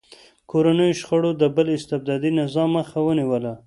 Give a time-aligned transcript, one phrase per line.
[0.51, 3.53] کورنیو شخړو د بل استبدادي نظام مخه ونیوله.